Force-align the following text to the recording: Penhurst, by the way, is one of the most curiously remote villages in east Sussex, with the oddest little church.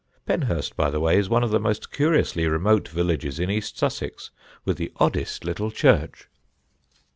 Penhurst, 0.25 0.75
by 0.75 0.89
the 0.89 0.99
way, 0.99 1.15
is 1.19 1.29
one 1.29 1.43
of 1.43 1.51
the 1.51 1.59
most 1.59 1.91
curiously 1.91 2.47
remote 2.47 2.87
villages 2.87 3.39
in 3.39 3.51
east 3.51 3.77
Sussex, 3.77 4.31
with 4.65 4.77
the 4.77 4.91
oddest 4.95 5.45
little 5.45 5.69
church. 5.69 6.27